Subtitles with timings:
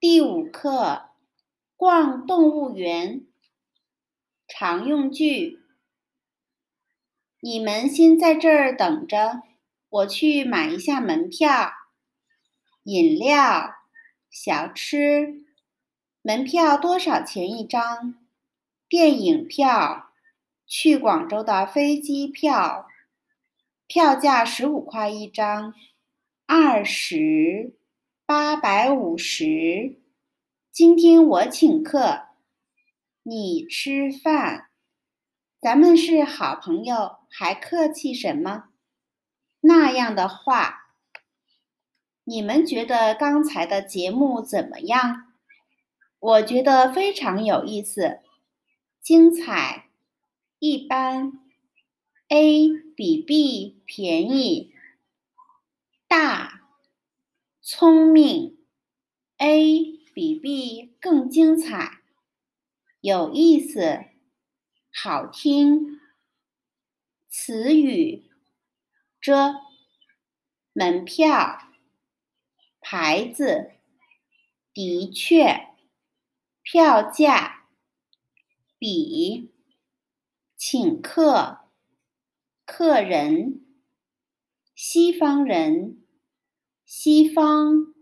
[0.00, 1.08] 第五课，
[1.74, 3.26] 逛动物园。
[4.46, 5.58] 常用句：
[7.40, 9.42] 你们先在这儿等着，
[9.88, 11.72] 我去买一下门票。
[12.84, 13.74] 饮料、
[14.30, 15.44] 小吃。
[16.22, 18.14] 门票多少钱一张？
[18.88, 20.12] 电影票。
[20.64, 22.86] 去广州的飞机票。
[23.88, 25.74] 票价十五块一张。
[26.46, 27.76] 二十。
[28.28, 30.02] 八百五十，
[30.70, 32.26] 今天我请客，
[33.22, 34.68] 你吃饭，
[35.58, 38.64] 咱们是好朋友，还客气什么？
[39.60, 40.90] 那样的话，
[42.24, 45.32] 你们觉得刚才的节目怎么样？
[46.18, 48.20] 我觉得非常有意思，
[49.00, 49.88] 精彩，
[50.58, 51.32] 一般。
[52.28, 54.74] A 比 B 便宜，
[57.70, 58.56] 聪明
[59.36, 62.00] ，A 比 B 更精彩，
[63.02, 64.06] 有意思，
[64.90, 66.00] 好听。
[67.28, 68.26] 词语：
[69.20, 69.56] 遮，
[70.72, 71.58] 门票，
[72.80, 73.72] 牌子，
[74.72, 75.68] 的确，
[76.62, 77.66] 票价，
[78.78, 79.52] 比，
[80.56, 81.68] 请客，
[82.64, 83.62] 客人，
[84.74, 86.02] 西方人。
[86.90, 87.92] 西方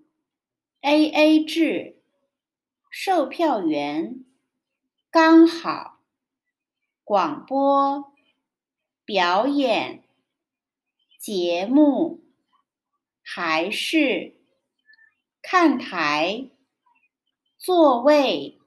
[0.80, 2.00] ，A A 制，
[2.88, 4.24] 售票员，
[5.10, 6.04] 刚好，
[7.02, 8.14] 广播，
[9.04, 10.04] 表演，
[11.18, 12.22] 节目，
[13.24, 14.36] 还是，
[15.42, 16.48] 看台，
[17.58, 18.60] 座位，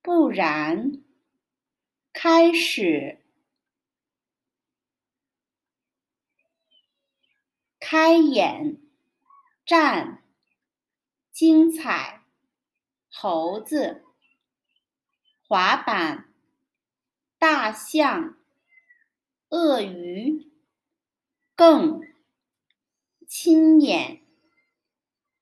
[0.00, 1.02] 不然，
[2.14, 3.20] 开始，
[7.78, 8.80] 开眼。
[9.70, 10.24] 站，
[11.30, 12.24] 精彩，
[13.08, 14.04] 猴子，
[15.46, 16.34] 滑板，
[17.38, 18.36] 大象，
[19.50, 20.50] 鳄鱼，
[21.54, 22.00] 更，
[23.28, 24.22] 亲眼，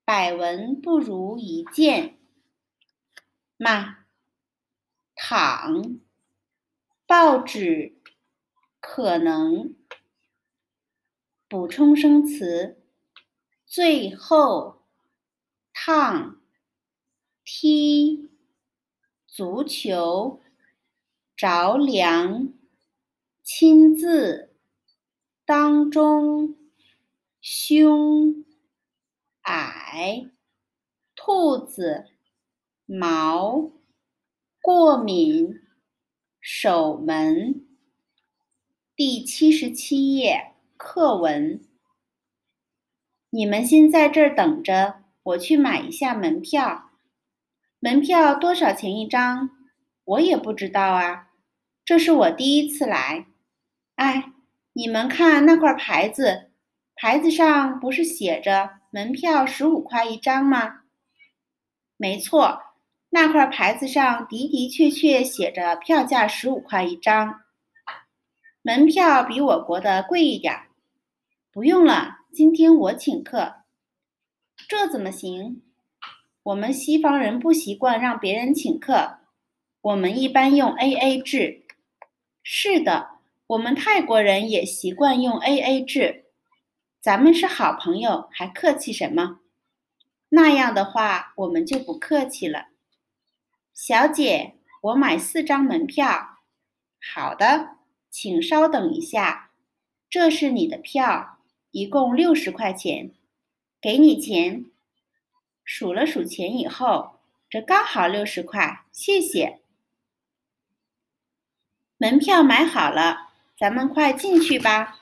[0.04, 2.18] 百闻不如一见，
[3.56, 4.04] 嘛，
[5.14, 5.98] 躺，
[7.06, 7.98] 报纸，
[8.78, 9.74] 可能，
[11.48, 12.77] 补充生词。
[13.70, 14.80] 最后，
[15.74, 16.40] 烫，
[17.44, 18.30] 踢，
[19.26, 20.40] 足球，
[21.36, 22.54] 着凉，
[23.42, 24.56] 亲自，
[25.44, 26.56] 当中，
[27.42, 28.42] 胸，
[29.42, 30.30] 矮，
[31.14, 32.06] 兔子，
[32.86, 33.70] 毛，
[34.62, 35.60] 过敏，
[36.40, 37.66] 守门。
[38.96, 41.67] 第七十七页课文。
[43.30, 46.90] 你们先在这儿等着，我去买一下门票。
[47.78, 49.50] 门票多少钱一张？
[50.04, 51.28] 我也不知道啊，
[51.84, 53.26] 这是我第一次来。
[53.96, 54.32] 哎，
[54.72, 56.50] 你们看那块牌子，
[56.96, 60.80] 牌子上不是写着门票十五块一张吗？
[61.98, 62.62] 没错，
[63.10, 67.42] 那块牌子上的的确确写着票价十五块一张。
[68.62, 70.62] 门票比我国的贵一点。
[71.52, 72.17] 不用了。
[72.30, 73.62] 今天我请客，
[74.68, 75.62] 这怎么行？
[76.42, 79.18] 我们西方人不习惯让别人请客，
[79.80, 81.64] 我们一般用 A A 制。
[82.42, 83.08] 是的，
[83.48, 86.26] 我们泰国人也习惯用 A A 制。
[87.00, 89.40] 咱们是好朋友，还客气什么？
[90.28, 92.68] 那样的话，我们就不客气了。
[93.74, 96.38] 小姐，我买四张门票。
[97.00, 97.78] 好的，
[98.10, 99.50] 请稍等一下，
[100.10, 101.37] 这是你的票。
[101.70, 103.12] 一共六十块钱，
[103.80, 104.64] 给你钱。
[105.64, 107.18] 数了数钱以后，
[107.50, 109.60] 这刚好六十块，谢谢。
[111.98, 115.00] 门票买好了，咱们快进去吧。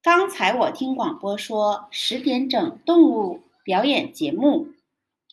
[0.00, 4.68] 刚才我听广播说十点整动物表演节目，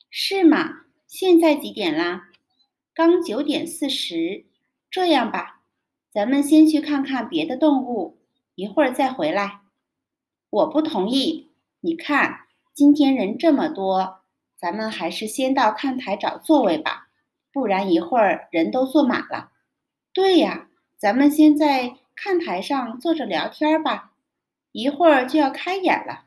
[0.09, 0.81] 是吗？
[1.07, 2.29] 现在几点啦？
[2.93, 4.45] 刚九点四十。
[4.89, 5.61] 这样吧，
[6.11, 8.17] 咱们先去看看别的动物。
[8.55, 9.61] 一会儿再回来，
[10.51, 11.51] 我不同意。
[11.79, 12.41] 你看，
[12.73, 14.19] 今天人这么多，
[14.55, 17.07] 咱们还是先到看台找座位吧，
[17.51, 19.51] 不然一会儿人都坐满了。
[20.13, 20.67] 对呀，
[20.97, 24.11] 咱们先在看台上坐着聊天吧，
[24.71, 26.25] 一会儿就要开演了。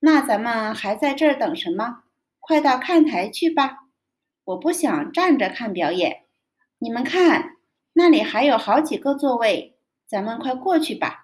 [0.00, 2.04] 那咱们还在这儿等什么？
[2.40, 3.84] 快到看台去吧！
[4.44, 6.24] 我不想站着看表演。
[6.78, 7.56] 你们看，
[7.92, 9.76] 那里还有好几个座位，
[10.06, 11.21] 咱们快过去吧。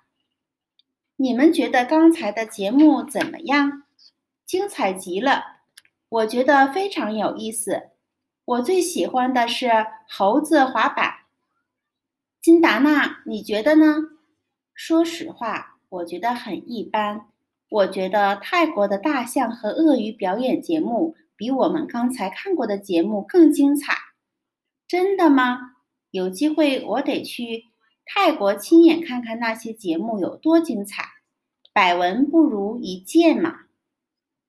[1.21, 3.83] 你们觉得刚才的节目怎么样？
[4.47, 5.43] 精彩极了！
[6.09, 7.89] 我觉得非常有意思。
[8.45, 9.69] 我最喜欢的是
[10.09, 11.13] 猴子滑板。
[12.41, 13.97] 金达娜，你觉得呢？
[14.75, 17.27] 说实话，我觉得很一般。
[17.69, 23.93] 我觉得泰国的大象和鳄鱼表演节目比我们刚才看过的节目更精彩。
[24.87, 25.73] 真的吗？
[26.13, 27.65] 有机会我得去
[28.11, 31.05] 泰国亲眼看看那些节目有多精彩。
[31.75, 33.68] 百闻不如一见嘛。